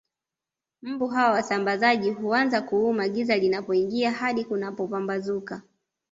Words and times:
Mbu 0.81 1.07
hawa 1.07 1.31
wasambazaji 1.31 2.09
huanza 2.11 2.61
kuuma 2.61 3.09
giza 3.09 3.37
linapoingia 3.37 4.11
hadi 4.11 4.43
kunapopambazuka 4.45 5.61